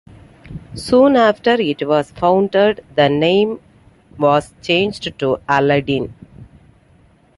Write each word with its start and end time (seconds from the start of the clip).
Soon 0.73 1.15
after 1.15 1.51
it 1.51 1.87
was 1.87 2.09
founded, 2.09 2.83
the 2.95 3.07
name 3.07 3.59
was 4.17 4.51
changed 4.63 5.19
to 5.19 5.37
Aladdin. 5.47 6.11